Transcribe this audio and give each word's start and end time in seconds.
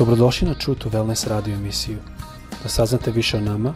Dobrodošli 0.00 0.48
na 0.48 0.54
True 0.54 0.78
to 0.78 0.88
Wellness 0.88 1.28
radio 1.28 1.54
emisiju. 1.54 1.98
Da 2.62 2.68
saznate 2.68 3.10
više 3.10 3.36
o 3.36 3.40
nama, 3.40 3.74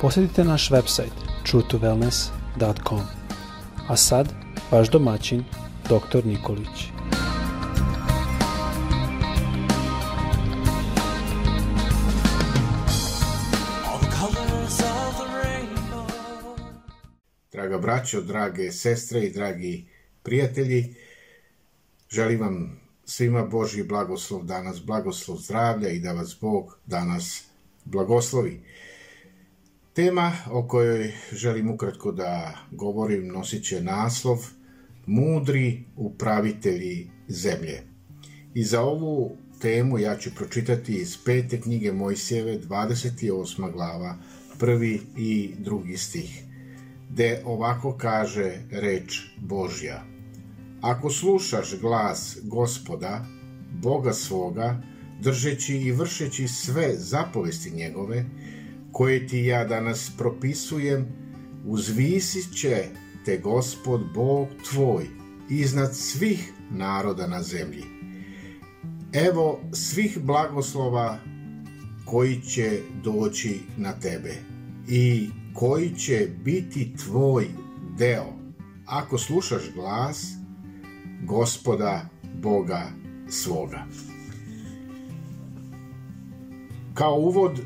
posjetite 0.00 0.44
naš 0.44 0.70
website 0.70 1.14
truetowellness.com. 1.46 3.00
A 3.88 3.96
sad, 3.96 4.32
vaš 4.70 4.90
domaćin, 4.90 5.44
dr. 5.84 6.26
Nikolić. 6.26 6.90
Draga 17.52 17.78
braćo, 17.78 18.20
drage 18.20 18.72
sestre 18.72 19.20
i 19.20 19.32
dragi 19.32 19.86
prijatelji, 20.22 20.94
želim 22.08 22.40
vam 22.40 22.79
svima 23.10 23.42
Boži 23.44 23.82
blagoslov 23.82 24.44
danas, 24.44 24.82
blagoslov 24.84 25.38
zdravlja 25.38 25.88
i 25.88 25.98
da 25.98 26.12
vas 26.12 26.36
Bog 26.40 26.78
danas 26.86 27.44
blagoslovi. 27.84 28.60
Tema 29.94 30.32
o 30.50 30.68
kojoj 30.68 31.12
želim 31.32 31.70
ukratko 31.70 32.12
da 32.12 32.58
govorim 32.70 33.26
nosit 33.26 33.64
će 33.64 33.80
naslov 33.82 34.46
Mudri 35.06 35.84
upravitelji 35.96 37.10
zemlje. 37.28 37.82
I 38.54 38.64
za 38.64 38.80
ovu 38.80 39.36
temu 39.60 39.98
ja 39.98 40.16
ću 40.16 40.30
pročitati 40.36 40.94
iz 40.94 41.16
pete 41.24 41.60
knjige 41.60 41.92
Mojsijeve, 41.92 42.58
28. 42.58 43.72
glava, 43.72 44.16
prvi 44.58 45.00
i 45.16 45.54
drugi 45.58 45.96
stih, 45.96 46.42
gde 47.10 47.42
ovako 47.44 47.96
kaže 47.98 48.58
reč 48.70 49.20
Božja. 49.36 50.09
Ako 50.80 51.10
slušaš 51.10 51.80
glas 51.80 52.38
gospoda, 52.42 53.24
Boga 53.82 54.12
svoga, 54.12 54.82
držeći 55.22 55.76
i 55.76 55.92
vršeći 55.92 56.48
sve 56.48 56.94
zapovesti 56.96 57.70
njegove, 57.70 58.24
koje 58.92 59.26
ti 59.26 59.38
ja 59.38 59.64
danas 59.64 60.10
propisujem, 60.18 61.06
uzvisit 61.66 62.54
će 62.54 62.84
te 63.24 63.38
gospod 63.38 64.00
Bog 64.14 64.48
tvoj 64.70 65.06
iznad 65.50 65.96
svih 65.96 66.52
naroda 66.70 67.26
na 67.26 67.42
zemlji. 67.42 67.84
Evo 69.12 69.60
svih 69.72 70.18
blagoslova 70.22 71.18
koji 72.04 72.40
će 72.40 72.80
doći 73.04 73.60
na 73.76 73.92
tebe 73.92 74.34
i 74.88 75.30
koji 75.54 75.94
će 75.94 76.28
biti 76.44 76.92
tvoj 77.04 77.46
deo. 77.98 78.32
Ako 78.86 79.18
slušaš 79.18 79.62
glas 79.74 80.39
gospoda 81.20 82.08
Boga 82.42 82.82
svoga. 83.28 83.86
Kao 86.94 87.14
uvod 87.14 87.60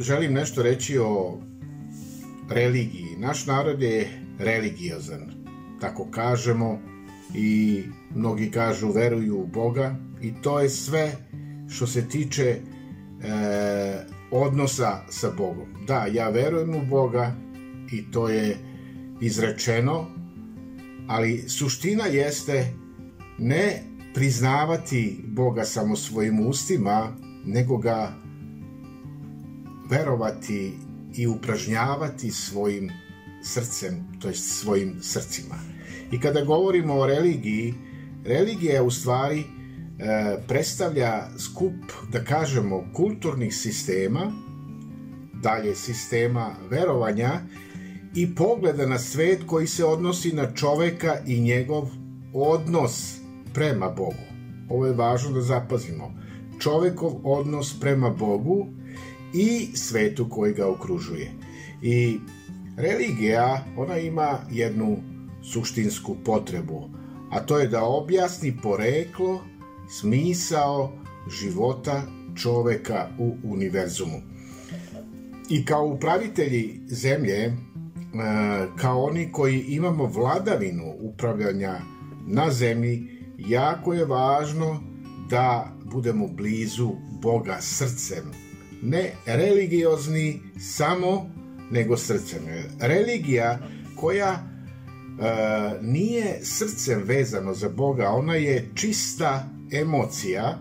želim 0.00 0.32
nešto 0.32 0.62
reći 0.62 0.98
o 0.98 1.38
religiji. 2.50 3.16
Naš 3.18 3.46
narod 3.46 3.82
je 3.82 4.22
religiozan, 4.38 5.32
tako 5.80 6.10
kažemo, 6.10 6.78
i 7.34 7.82
mnogi 8.14 8.50
kažu 8.50 8.92
veruju 8.92 9.38
u 9.38 9.46
Boga 9.46 9.96
i 10.22 10.32
to 10.42 10.60
je 10.60 10.68
sve 10.68 11.12
što 11.68 11.86
se 11.86 12.08
tiče 12.08 12.44
e, 12.44 12.60
odnosa 14.30 15.00
sa 15.08 15.30
Bogom. 15.36 15.66
Da, 15.86 16.06
ja 16.12 16.28
verujem 16.28 16.74
u 16.74 16.86
Boga 16.86 17.34
i 17.92 18.10
to 18.10 18.28
je 18.28 18.56
izrečeno, 19.20 20.06
ali 21.06 21.48
suština 21.48 22.04
jeste 22.06 22.72
ne 23.38 23.82
priznavati 24.14 25.24
Boga 25.26 25.64
samo 25.64 25.96
svojim 25.96 26.46
ustima, 26.46 27.16
nego 27.44 27.76
ga 27.76 28.12
verovati 29.90 30.72
i 31.16 31.26
upražnjavati 31.26 32.30
svojim 32.30 32.90
srcem, 33.42 34.04
to 34.20 34.28
jest 34.28 34.60
svojim 34.60 34.96
srcima. 35.02 35.54
I 36.12 36.20
kada 36.20 36.44
govorimo 36.44 36.94
o 36.94 37.06
religiji, 37.06 37.74
religija 38.24 38.82
u 38.82 38.90
stvari 38.90 39.40
e, 39.40 39.44
predstavlja 40.48 41.28
skup, 41.38 41.74
da 42.12 42.24
kažemo, 42.24 42.84
kulturnih 42.94 43.54
sistema, 43.54 44.32
dalje 45.42 45.74
sistema 45.74 46.54
verovanja 46.70 47.40
i 48.16 48.34
pogleda 48.34 48.86
na 48.86 48.98
svet 48.98 49.42
koji 49.46 49.66
se 49.66 49.84
odnosi 49.84 50.32
na 50.32 50.52
čoveka 50.52 51.16
i 51.26 51.40
njegov 51.40 51.88
odnos 52.32 53.16
prema 53.54 53.88
Bogu. 53.88 54.24
Ovo 54.68 54.86
je 54.86 54.92
važno 54.92 55.30
da 55.32 55.40
zapazimo. 55.40 56.14
Čovekov 56.60 57.12
odnos 57.24 57.80
prema 57.80 58.10
Bogu 58.10 58.66
i 59.34 59.68
svetu 59.74 60.28
koji 60.28 60.54
ga 60.54 60.68
okružuje. 60.68 61.30
I 61.82 62.18
religija, 62.76 63.64
ona 63.76 63.98
ima 63.98 64.38
jednu 64.50 64.96
suštinsku 65.52 66.16
potrebu, 66.24 66.88
a 67.30 67.40
to 67.40 67.58
je 67.58 67.68
da 67.68 67.84
objasni 67.84 68.56
poreklo, 68.62 69.40
smisao 69.88 70.92
života 71.40 72.02
čoveka 72.42 73.08
u 73.18 73.34
univerzumu. 73.44 74.22
I 75.50 75.64
kao 75.64 75.86
upravitelji 75.86 76.80
zemlje, 76.86 77.56
kao 78.76 79.02
oni 79.02 79.32
koji 79.32 79.60
imamo 79.60 80.06
vladavinu 80.06 80.94
upravljanja 81.00 81.78
na 82.26 82.50
zemlji, 82.50 83.08
jako 83.38 83.94
je 83.94 84.04
važno 84.04 84.80
da 85.30 85.72
budemo 85.84 86.26
blizu 86.28 86.92
Boga 87.22 87.56
srcem. 87.60 88.24
Ne 88.82 89.12
religiozni 89.26 90.40
samo, 90.60 91.30
nego 91.70 91.96
srcem. 91.96 92.40
Religija 92.80 93.58
koja 93.96 94.32
e, 94.32 94.42
nije 95.82 96.38
srcem 96.42 97.02
vezano 97.04 97.54
za 97.54 97.68
Boga, 97.68 98.08
ona 98.08 98.34
je 98.34 98.68
čista 98.74 99.48
emocija 99.72 100.58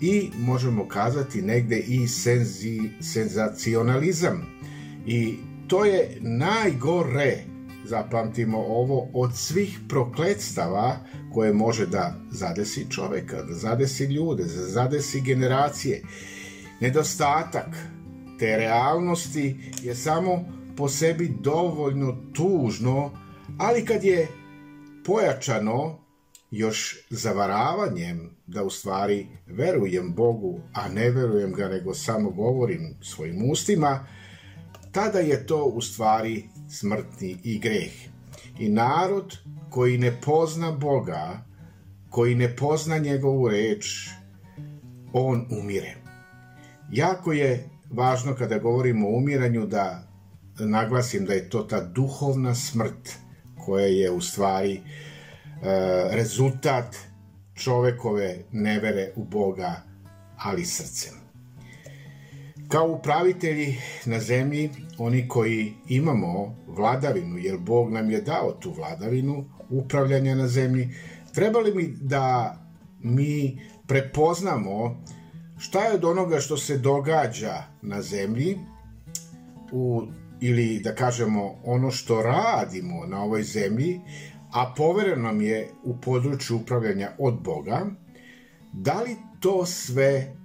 i 0.00 0.30
možemo 0.38 0.88
kazati 0.88 1.42
negde 1.42 1.78
i 1.78 2.08
senzi, 2.08 2.80
senzacionalizam. 3.00 4.46
I 5.06 5.36
to 5.68 5.84
je 5.84 6.18
najgore 6.20 7.44
zapamtimo 7.84 8.58
ovo, 8.58 9.08
od 9.12 9.36
svih 9.36 9.80
prokledstava 9.88 10.96
koje 11.32 11.52
može 11.52 11.86
da 11.86 12.14
zadesi 12.30 12.86
čoveka, 12.90 13.42
da 13.42 13.54
zadesi 13.54 14.04
ljude, 14.04 14.42
da 14.42 14.48
zadesi 14.48 15.20
generacije. 15.20 16.02
Nedostatak 16.80 17.76
te 18.38 18.56
realnosti 18.56 19.56
je 19.82 19.94
samo 19.94 20.44
po 20.76 20.88
sebi 20.88 21.34
dovoljno 21.40 22.16
tužno, 22.32 23.10
ali 23.58 23.84
kad 23.84 24.04
je 24.04 24.28
pojačano 25.04 25.98
još 26.50 27.06
zavaravanjem 27.10 28.30
da 28.46 28.62
u 28.62 28.70
stvari 28.70 29.26
verujem 29.46 30.14
Bogu, 30.14 30.60
a 30.72 30.88
ne 30.88 31.10
verujem 31.10 31.52
ga 31.52 31.68
nego 31.68 31.94
samo 31.94 32.30
govorim 32.30 32.94
svojim 33.02 33.50
ustima, 33.50 34.06
tada 34.94 35.18
je 35.18 35.46
to 35.46 35.64
u 35.64 35.80
stvari 35.80 36.48
smrtni 36.68 37.36
i 37.44 37.58
greh. 37.58 37.92
I 38.58 38.68
narod 38.68 39.38
koji 39.70 39.98
ne 39.98 40.20
pozna 40.20 40.72
Boga, 40.72 41.44
koji 42.10 42.34
ne 42.34 42.56
pozna 42.56 42.98
njegovu 42.98 43.48
reč, 43.48 44.08
on 45.12 45.46
umire. 45.50 45.94
Jako 46.92 47.32
je 47.32 47.68
važno 47.90 48.34
kada 48.34 48.58
govorimo 48.58 49.08
o 49.08 49.16
umiranju 49.16 49.66
da 49.66 50.02
naglasim 50.58 51.24
da 51.24 51.32
je 51.32 51.48
to 51.50 51.62
ta 51.62 51.80
duhovna 51.80 52.54
smrt 52.54 53.12
koja 53.64 53.86
je 53.86 54.10
u 54.10 54.20
stvari 54.20 54.74
e, 54.74 54.80
rezultat 56.10 56.96
čovekove 57.54 58.44
nevere 58.52 59.12
u 59.16 59.24
Boga, 59.24 59.82
ali 60.36 60.64
srcem. 60.64 61.23
Kao 62.74 62.92
upravitelji 62.92 63.76
na 64.04 64.20
zemlji, 64.20 64.70
oni 64.98 65.28
koji 65.28 65.74
imamo 65.88 66.56
vladavinu, 66.66 67.38
jer 67.38 67.58
Bog 67.58 67.92
nam 67.92 68.10
je 68.10 68.20
dao 68.20 68.52
tu 68.52 68.72
vladavinu 68.72 69.44
upravljanja 69.70 70.34
na 70.34 70.48
zemlji, 70.48 70.88
trebali 71.34 71.74
mi 71.74 71.96
da 72.00 72.56
mi 73.00 73.60
prepoznamo 73.86 75.02
šta 75.58 75.84
je 75.84 75.94
od 75.94 76.04
onoga 76.04 76.40
što 76.40 76.56
se 76.56 76.78
događa 76.78 77.62
na 77.82 78.02
zemlji 78.02 78.58
u, 79.72 80.02
ili 80.40 80.80
da 80.84 80.94
kažemo 80.94 81.54
ono 81.64 81.90
što 81.90 82.22
radimo 82.22 83.06
na 83.06 83.22
ovoj 83.22 83.42
zemlji, 83.42 84.00
a 84.52 84.74
povereno 84.76 85.22
nam 85.22 85.40
je 85.40 85.70
u 85.84 86.00
području 86.00 86.56
upravljanja 86.56 87.10
od 87.18 87.34
Boga, 87.42 87.86
da 88.72 89.02
li 89.02 89.16
to 89.40 89.66
sve 89.66 90.36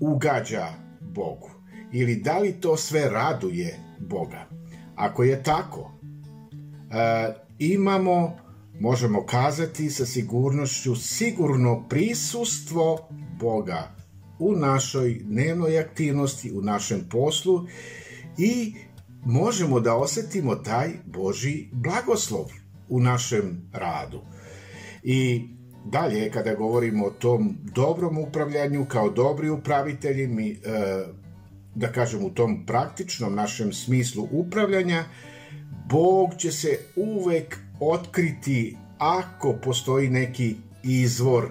ugađa 0.00 0.89
Bogu? 1.14 1.50
Ili 1.92 2.16
da 2.16 2.38
li 2.38 2.52
to 2.52 2.76
sve 2.76 3.10
raduje 3.10 3.78
Boga? 3.98 4.46
Ako 4.96 5.22
je 5.22 5.42
tako, 5.42 5.92
e, 6.90 7.34
imamo, 7.58 8.36
možemo 8.80 9.26
kazati 9.26 9.90
sa 9.90 10.06
sigurnošću, 10.06 10.96
sigurno 10.96 11.88
prisustvo 11.88 13.08
Boga 13.40 13.94
u 14.38 14.52
našoj 14.56 15.20
dnevnoj 15.24 15.78
aktivnosti, 15.78 16.52
u 16.52 16.62
našem 16.62 17.08
poslu 17.10 17.66
i 18.38 18.74
možemo 19.24 19.80
da 19.80 19.96
osetimo 19.96 20.54
taj 20.54 20.90
Boži 21.06 21.68
blagoslov 21.72 22.44
u 22.88 23.00
našem 23.00 23.70
radu. 23.72 24.20
I 25.02 25.48
dalje, 25.84 26.30
kada 26.30 26.54
govorimo 26.54 27.06
o 27.06 27.10
tom 27.10 27.56
dobrom 27.74 28.18
upravljanju, 28.18 28.84
kao 28.84 29.10
dobri 29.10 29.50
upravitelji, 29.50 30.26
mi, 30.26 30.50
e, 30.50 30.56
da 31.74 31.92
kažem 31.92 32.24
u 32.24 32.30
tom 32.30 32.66
praktičnom 32.66 33.34
našem 33.34 33.72
smislu 33.72 34.28
upravljanja, 34.32 35.04
Bog 35.88 36.34
će 36.38 36.52
se 36.52 36.78
uvek 36.96 37.58
otkriti 37.80 38.76
ako 38.98 39.52
postoji 39.64 40.10
neki 40.10 40.56
izvor 40.82 41.48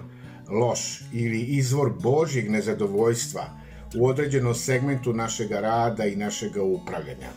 loš 0.48 1.02
ili 1.12 1.40
izvor 1.40 1.92
Božjeg 2.02 2.50
nezadovoljstva 2.50 3.60
u 3.96 4.06
određenom 4.06 4.54
segmentu 4.54 5.12
našeg 5.12 5.50
rada 5.50 6.04
i 6.04 6.16
našeg 6.16 6.52
upravljanja. 6.56 7.28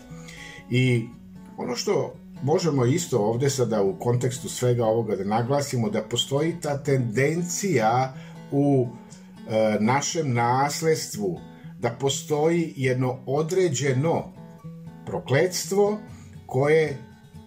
I 0.69 1.05
ono 1.57 1.75
što 1.75 2.13
možemo 2.43 2.85
isto 2.85 3.19
ovde 3.19 3.49
sada 3.49 3.83
u 3.83 3.99
kontekstu 3.99 4.49
svega 4.49 4.85
ovoga 4.85 5.15
da 5.15 5.23
naglasimo 5.23 5.89
da 5.89 6.01
postoji 6.01 6.55
ta 6.61 6.77
tendencija 6.83 8.13
u 8.51 8.87
e, 9.49 9.77
našem 9.79 10.33
nasledstvu 10.33 11.39
da 11.79 11.89
postoji 11.89 12.73
jedno 12.75 13.19
određeno 13.25 14.33
prokledstvo 15.05 15.99
koje 16.45 16.97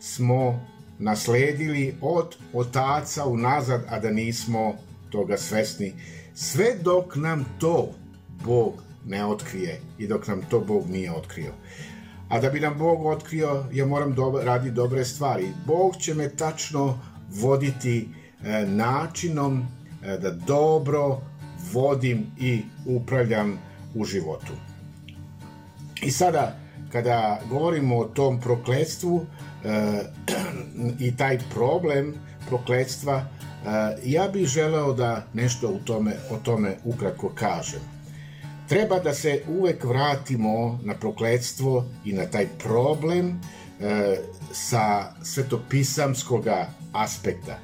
smo 0.01 0.61
nasledili 0.99 1.95
od 2.01 2.37
otaca 2.53 3.27
unazad, 3.27 3.85
a 3.89 4.01
da 4.01 4.11
nismo 4.11 4.75
toga 5.11 5.37
svesni, 5.37 5.95
sve 6.35 6.75
dok 6.83 7.17
nam 7.17 7.45
to 7.59 7.89
Bog 8.45 8.73
ne 9.07 9.27
otkrije 9.27 9.81
i 9.99 10.07
dok 10.07 10.27
nam 10.27 10.43
to 10.51 10.61
Bog 10.61 10.91
nije 10.91 11.13
otkrio. 11.13 11.53
A 12.29 12.41
da 12.41 12.51
bi 12.51 12.61
nam 12.61 12.79
Bog 12.79 13.07
otkrio, 13.07 13.65
ja 13.73 13.87
moram 13.87 14.15
do, 14.15 14.41
raditi 14.45 14.75
dobre 14.75 15.05
stvari. 15.05 15.53
Bog 15.67 15.97
će 15.97 16.15
me 16.15 16.29
tačno 16.29 16.99
voditi 17.31 18.09
e, 18.45 18.67
načinom 18.67 19.67
e, 20.05 20.19
da 20.19 20.31
dobro 20.31 21.21
vodim 21.73 22.27
i 22.39 22.63
upravljam 22.87 23.59
u 23.95 24.05
životu. 24.05 24.53
I 26.03 26.11
sada, 26.11 26.57
kada 26.93 27.41
govorimo 27.51 27.99
o 27.99 28.05
tom 28.05 28.41
prokledstvu 28.41 29.27
e, 29.65 30.03
i 31.07 31.17
taj 31.17 31.39
problem 31.55 32.15
prokledstva, 32.49 33.17
e, 33.17 33.27
ja 34.05 34.29
bih 34.29 34.47
želeo 34.47 34.93
da 34.93 35.27
nešto 35.35 35.69
u 35.69 35.79
tome, 35.79 36.17
o 36.31 36.37
tome 36.37 36.77
ukratko 36.85 37.29
kažem. 37.35 37.96
Treba 38.69 38.99
da 38.99 39.15
se 39.15 39.43
uvek 39.49 39.85
vratimo 39.85 40.81
na 40.83 40.95
prokledstvo 40.95 41.85
i 42.05 42.13
na 42.13 42.27
taj 42.27 42.47
problem 42.59 43.41
e, 43.81 44.17
sa 44.53 45.13
svetopisamskog 45.23 46.47
aspekta. 46.93 47.59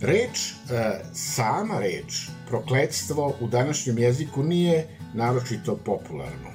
Reč, 0.00 0.50
e, 0.70 1.00
sama 1.14 1.78
reč, 1.78 2.28
prokledstvo 2.48 3.34
u 3.40 3.48
današnjem 3.48 3.98
jeziku 3.98 4.42
nije 4.42 4.86
naročito 5.14 5.76
popularno. 5.76 6.50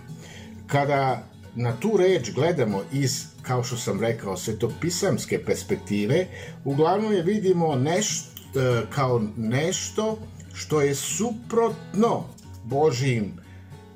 Kada 0.68 1.24
na 1.56 1.76
tu 1.80 1.98
reč 1.98 2.32
gledamo 2.32 2.82
iz, 2.94 3.26
kao 3.42 3.64
što 3.64 3.78
sam 3.78 4.02
rekao, 4.02 4.38
svetopisamske 4.38 5.44
perspektive, 5.46 6.28
uglavnom 6.66 7.14
je 7.14 7.22
vidimo 7.22 7.76
nešto, 7.76 8.30
e, 8.60 8.82
kao 8.90 9.22
nešto 9.38 10.18
što 10.54 10.82
je 10.82 10.96
suprotno 10.96 12.24
Božijim 12.64 13.45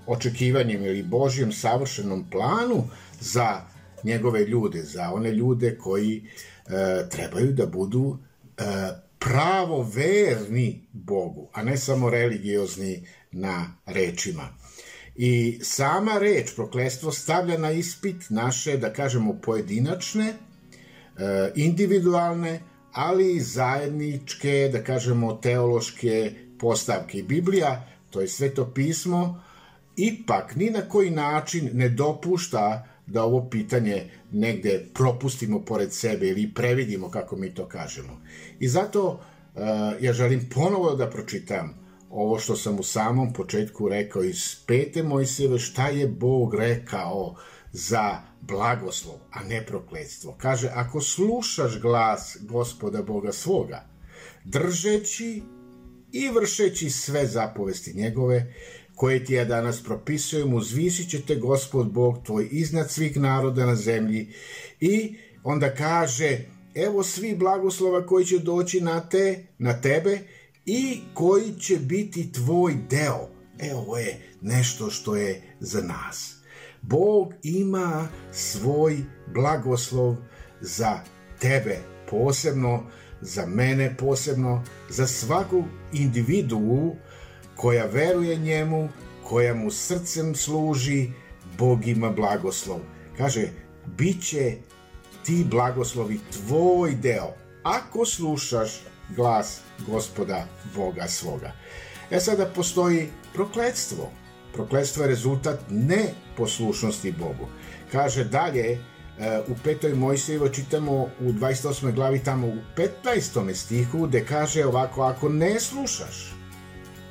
očekivanjem 0.10 0.86
ili 0.86 1.04
Božjem 1.04 1.52
savršenom 1.52 2.30
planu 2.32 2.84
za 3.20 3.62
njegove 4.04 4.46
ljude, 4.46 4.84
za 4.84 5.12
one 5.12 5.32
ljude 5.32 5.78
koji 5.78 6.24
e, 6.24 7.10
trebaju 7.10 7.52
da 7.54 7.66
budu 7.66 8.18
e, 8.58 8.64
pravo 9.20 9.90
verni 9.94 10.88
Bogu, 10.94 11.50
a 11.54 11.64
ne 11.64 11.78
samo 11.78 12.10
religiozni 12.10 13.08
na 13.32 13.74
rečima. 13.86 14.50
I 15.16 15.60
sama 15.62 16.18
reč 16.18 16.56
proklestvo 16.56 17.12
stavlja 17.12 17.58
na 17.58 17.72
ispit 17.72 18.30
naše, 18.30 18.78
da 18.78 18.94
kažemo, 18.94 19.40
pojedinačne, 19.42 20.28
e, 20.28 21.52
individualne, 21.56 22.62
ali 22.92 23.36
i 23.36 23.42
zajedničke, 23.42 24.70
da 24.74 24.84
kažemo, 24.84 25.34
teološke 25.34 26.34
postavke. 26.60 27.24
Biblija, 27.24 27.88
to 28.10 28.22
je 28.22 28.28
sveto 28.28 28.72
pismo, 28.74 29.44
ipak 30.08 30.56
ni 30.56 30.70
na 30.70 30.82
koji 30.82 31.10
način 31.10 31.70
ne 31.74 31.90
dopušta 31.90 32.88
da 33.08 33.24
ovo 33.24 33.50
pitanje 33.50 34.12
negde 34.32 34.86
propustimo 34.94 35.60
pored 35.60 35.94
sebe 35.94 36.28
ili 36.28 36.54
previdimo 36.54 37.10
kako 37.10 37.36
mi 37.36 37.54
to 37.54 37.68
kažemo. 37.68 38.22
I 38.60 38.68
zato 38.68 39.08
uh, 39.10 39.62
ja 40.02 40.14
želim 40.14 40.50
ponovo 40.56 40.96
da 40.96 41.10
pročitam 41.10 41.80
ovo 42.10 42.40
što 42.40 42.56
sam 42.56 42.80
u 42.80 42.84
samom 42.84 43.34
početku 43.34 43.90
rekao 43.90 44.24
iz 44.24 44.56
pete 44.68 45.04
Mojsijeve 45.04 45.60
šta 45.60 45.88
je 45.88 46.08
Bog 46.08 46.56
rekao 46.56 47.36
za 47.72 48.22
blagoslov, 48.42 49.16
a 49.32 49.44
ne 49.44 49.66
prokledstvo. 49.66 50.36
Kaže, 50.38 50.70
ako 50.74 51.02
slušaš 51.02 51.80
glas 51.80 52.38
gospoda 52.42 53.02
Boga 53.02 53.32
svoga, 53.32 53.86
držeći 54.46 55.44
i 56.12 56.30
vršeći 56.30 56.90
sve 56.90 57.26
zapovesti 57.26 57.94
njegove, 57.94 58.54
koje 59.00 59.26
ti 59.26 59.34
ja 59.34 59.46
danas 59.46 59.84
propisujem, 59.84 60.54
uzvisit 60.54 61.10
će 61.10 61.22
te 61.22 61.36
gospod 61.36 61.92
Bog 61.92 62.18
tvoj 62.26 62.48
iznad 62.52 62.92
svih 62.92 63.18
naroda 63.18 63.66
na 63.66 63.76
zemlji 63.76 64.34
i 64.80 65.16
onda 65.44 65.76
kaže, 65.76 66.40
evo 66.76 67.04
svi 67.04 67.36
blagoslova 67.36 68.06
koji 68.06 68.26
će 68.26 68.40
doći 68.40 68.82
na 68.82 69.10
te, 69.10 69.46
na 69.58 69.82
tebe 69.82 70.20
i 70.66 71.00
koji 71.14 71.54
će 71.60 71.78
biti 71.78 72.32
tvoj 72.32 72.76
deo. 72.90 73.30
Evo 73.60 73.98
je 73.98 74.20
nešto 74.42 74.90
što 74.90 75.16
je 75.16 75.42
za 75.60 75.82
nas. 75.82 76.36
Bog 76.82 77.34
ima 77.44 78.08
svoj 78.32 78.98
blagoslov 79.34 80.16
za 80.62 81.00
tebe 81.40 81.78
posebno, 82.10 82.84
za 83.22 83.46
mene 83.46 83.96
posebno, 83.98 84.64
za 84.90 85.08
svaku 85.08 85.64
individu 85.94 86.96
koja 87.60 87.86
veruje 87.86 88.36
njemu, 88.36 88.90
koja 89.24 89.54
mu 89.54 89.72
srcem 89.72 90.36
služi, 90.36 91.10
Bog 91.58 91.88
ima 91.88 92.10
blagoslov. 92.10 92.80
Kaže, 93.18 93.48
bit 93.98 94.24
će 94.24 94.56
ti 95.26 95.46
blagoslovi 95.50 96.20
tvoj 96.32 96.96
deo, 96.96 97.34
ako 97.64 98.06
slušaš 98.06 98.80
glas 99.16 99.60
gospoda 99.88 100.48
Boga 100.76 101.08
svoga. 101.08 101.52
E 102.12 102.20
sada 102.20 102.46
postoji 102.46 103.10
prokledstvo. 103.34 104.10
Prokledstvo 104.54 105.04
je 105.04 105.10
rezultat 105.10 105.60
neposlušnosti 105.70 107.12
Bogu. 107.12 107.48
Kaže 107.92 108.24
dalje, 108.24 108.66
e, 108.72 108.80
u 109.48 109.56
petoj 109.64 109.94
Mojsejevo 109.94 110.50
čitamo 110.50 110.94
u 111.02 111.32
28. 111.32 111.92
glavi 111.92 112.24
tamo 112.24 112.48
u 112.48 112.58
15. 113.04 113.54
stihu 113.54 114.08
gde 114.08 114.26
kaže 114.26 114.66
ovako, 114.66 115.02
ako 115.02 115.30
ne 115.30 115.60
slušaš 115.60 116.39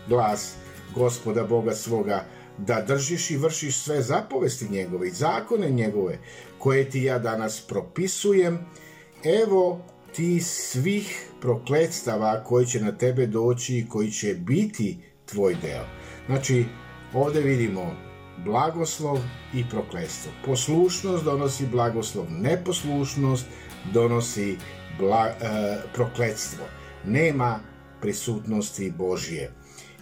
glas 0.09 0.55
gospoda 0.95 1.45
Boga 1.45 1.75
svoga, 1.75 2.25
da 2.59 2.83
držiš 2.83 3.31
i 3.31 3.37
vršiš 3.37 3.79
sve 3.79 4.03
zapovesti 4.03 4.69
njegove 4.69 5.09
i 5.09 5.11
zakone 5.11 5.71
njegove, 5.71 6.19
koje 6.59 6.91
ti 6.91 7.03
ja 7.03 7.19
danas 7.19 7.61
propisujem, 7.61 8.59
evo 9.25 9.81
ti 10.13 10.41
svih 10.41 11.27
prokledstava 11.41 12.45
koji 12.45 12.67
će 12.67 12.81
na 12.81 12.93
tebe 12.93 13.27
doći 13.27 13.79
i 13.79 13.89
koji 13.89 14.11
će 14.11 14.35
biti 14.35 14.99
tvoj 15.27 15.57
deo. 15.63 15.85
Znači, 16.27 16.65
ovde 17.15 17.41
vidimo 17.41 17.97
blagoslov 18.45 19.19
i 19.55 19.65
prokledstvo. 19.71 20.33
Poslušnost 20.47 21.25
donosi 21.25 21.67
blagoslov, 21.67 22.27
neposlušnost 22.31 23.47
donosi 23.93 24.57
bla, 24.99 25.27
e, 25.29 25.35
prokledstvo. 25.95 26.65
Nema 27.05 27.61
prisutnosti 28.01 28.93
Božije. 28.99 29.53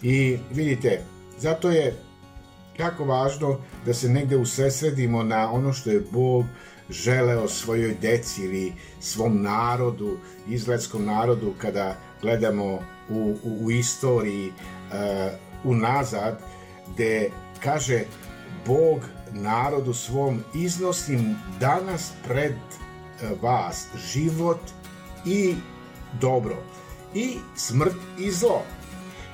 I 0.02 0.38
vidite, 0.52 1.02
zato 1.38 1.70
je 1.70 1.96
jako 2.78 3.04
važno 3.04 3.58
da 3.86 3.94
se 3.94 4.08
negde 4.08 4.36
usesredimo 4.36 5.22
na 5.22 5.52
ono 5.52 5.72
što 5.72 5.90
je 5.90 6.04
Bog 6.10 6.44
želeo 6.90 7.48
svojoj 7.48 7.96
deci 8.02 8.44
ili 8.44 8.72
svom 9.00 9.42
narodu, 9.42 10.18
izraelskom 10.48 11.04
narodu, 11.04 11.54
kada 11.58 11.96
gledamo 12.22 12.64
u, 13.08 13.36
u, 13.42 13.64
u 13.64 13.70
istoriji 13.70 14.48
uh, 14.48 14.54
unazad, 15.64 16.42
gde 16.94 17.30
kaže 17.62 18.04
Bog 18.66 19.00
narodu 19.32 19.94
svom 19.94 20.44
iznosim 20.54 21.36
danas 21.60 22.12
pred 22.26 22.52
uh, 22.52 23.42
vas 23.42 23.86
život 24.12 24.60
i 25.26 25.54
dobro 26.20 26.56
i 27.14 27.36
smrt 27.56 27.96
i 28.18 28.30
zlo 28.30 28.62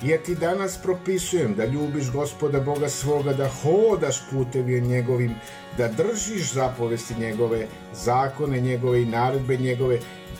Jer 0.02 0.22
ti 0.22 0.34
danas 0.34 0.78
propisujem 0.82 1.54
da 1.54 1.64
ljubiš 1.64 2.10
gospoda 2.10 2.60
Boga 2.60 2.88
svoga, 2.88 3.32
da 3.32 3.48
hodaš 3.48 4.16
putevi 4.30 4.80
njegovim, 4.80 5.34
da 5.78 5.88
držiš 5.88 6.52
zapovesti 6.52 7.14
njegove, 7.14 7.66
zakone 7.94 8.60
njegove 8.60 9.02
i 9.02 9.06
naredbe 9.06 9.56
njegove, 9.56 9.98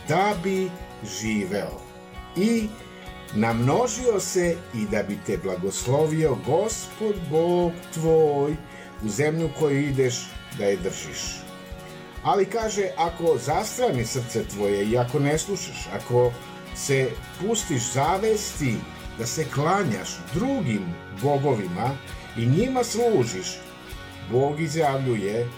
da 0.09 0.35
bi 0.43 0.71
živeo. 1.21 1.81
I 2.37 2.69
namnožio 3.35 4.21
se 4.21 4.57
i 4.75 4.87
da 4.91 5.03
bi 5.03 5.19
te 5.27 5.39
blagoslovio 5.39 6.37
gospod 6.47 7.17
Bog 7.31 7.73
tvoj 7.95 8.57
u 9.05 9.09
zemlju 9.09 9.49
koju 9.59 9.81
ideš 9.81 10.15
da 10.59 10.65
je 10.65 10.77
držiš. 10.77 11.43
Ali 12.25 12.45
kaže, 12.45 12.89
ako 12.97 13.39
zastrani 13.39 14.05
srce 14.05 14.45
tvoje 14.45 14.87
i 14.87 14.99
ako 14.99 15.19
ne 15.19 15.39
slušaš, 15.39 15.89
ako 15.95 16.33
se 16.75 17.11
pustiš 17.41 17.93
zavesti 17.93 18.77
da 19.19 19.27
se 19.27 19.45
klanjaš 19.55 20.09
drugim 20.35 20.95
bogovima 21.23 21.97
i 22.37 22.47
njima 22.47 22.85
služiš, 22.85 23.59
Bog 24.31 24.61
izjavljuje 24.61 25.49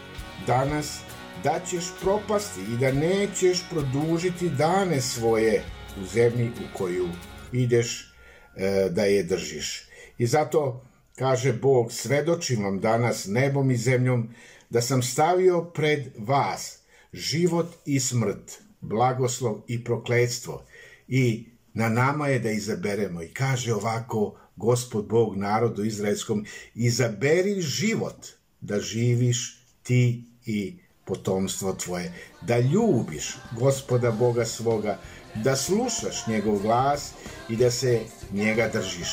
danas 0.46 0.98
da 1.44 1.60
ćeš 1.70 1.84
propasti 2.00 2.60
i 2.60 2.76
da 2.76 2.92
nećeš 2.92 3.62
produžiti 3.70 4.48
dane 4.48 5.00
svoje 5.00 5.64
u 6.02 6.06
zemlji 6.06 6.48
u 6.48 6.78
koju 6.78 7.08
ideš 7.52 8.14
e, 8.56 8.88
da 8.90 9.04
je 9.04 9.22
držiš. 9.22 9.82
I 10.18 10.26
zato 10.26 10.84
kaže 11.16 11.52
Bog, 11.52 11.92
svedočim 11.92 12.64
vam 12.64 12.80
danas 12.80 13.26
nebom 13.26 13.70
i 13.70 13.76
zemljom 13.76 14.34
da 14.70 14.80
sam 14.80 15.02
stavio 15.02 15.64
pred 15.64 16.00
vas 16.18 16.78
život 17.12 17.66
i 17.86 18.00
smrt, 18.00 18.60
blagoslov 18.80 19.60
i 19.68 19.84
prokledstvo 19.84 20.64
i 21.08 21.53
na 21.74 21.88
nama 21.88 22.28
je 22.28 22.38
da 22.38 22.50
izaberemo. 22.50 23.22
I 23.22 23.28
kaže 23.28 23.74
ovako 23.74 24.34
gospod 24.56 25.06
Bog 25.06 25.36
narodu 25.36 25.84
izraelskom, 25.84 26.44
izaberi 26.74 27.60
život 27.60 28.26
da 28.60 28.80
živiš 28.80 29.58
ti 29.82 30.24
i 30.46 30.78
potomstvo 31.04 31.72
tvoje, 31.72 32.12
da 32.40 32.58
ljubiš 32.58 33.36
gospoda 33.58 34.10
Boga 34.10 34.44
svoga, 34.44 34.98
da 35.34 35.56
slušaš 35.56 36.26
njegov 36.26 36.58
glas 36.58 37.12
i 37.48 37.56
da 37.56 37.70
se 37.70 38.00
njega 38.32 38.70
držiš, 38.72 39.08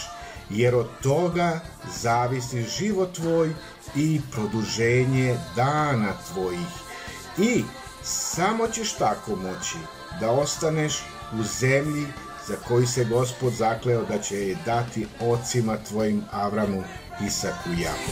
jer 0.49 0.75
od 0.75 0.87
toga 1.03 1.59
zavisi 2.01 2.65
život 2.77 3.15
tvoj 3.15 3.53
i 3.95 4.21
produženje 4.31 5.37
dana 5.55 6.13
tvojih. 6.33 6.67
I 7.37 7.63
samo 8.03 8.67
ćeš 8.67 8.93
tako 8.93 9.35
moći 9.35 9.77
da 10.19 10.31
ostaneš 10.31 11.03
u 11.39 11.43
zemlji 11.43 12.05
za 12.47 12.55
koju 12.67 12.87
se 12.87 13.03
gospod 13.03 13.53
zakleo 13.53 14.05
da 14.05 14.19
će 14.19 14.47
je 14.47 14.57
dati 14.65 15.07
ocima 15.19 15.77
tvojim 15.89 16.23
Avramu, 16.31 16.83
Isaku 17.27 17.69
i 17.77 17.81
Jakobu. 17.81 18.11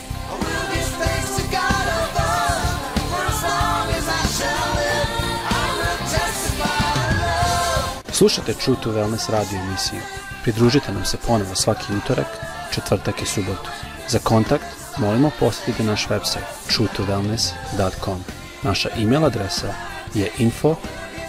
Slušate 8.12 8.54
True 8.54 8.76
to 8.84 8.92
Wellness 8.92 9.32
radio 9.32 9.60
emisiju. 9.60 10.02
Pridružite 10.44 10.94
nam 10.94 11.06
se 11.06 11.18
ponovo 11.28 11.56
svaki 11.56 11.94
utorak, 11.94 12.28
četvrtak 12.74 13.22
i 13.22 13.26
subotu. 13.26 13.70
Za 14.08 14.20
kontakt 14.20 14.66
molimo 14.98 15.32
posjetite 15.40 15.84
naš 15.84 16.08
website 16.08 16.46
truetowellness.com. 16.68 18.24
Naša 18.64 18.90
e-mail 18.98 19.26
adresa 19.26 19.74
je 20.14 20.32
info 20.38 20.76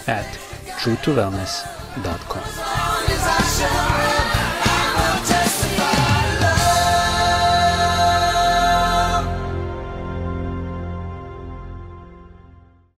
at 0.07 0.25
truetowellness.com. 0.83 2.90
I 3.23 3.41
shall 3.43 4.31
live. 4.31 4.40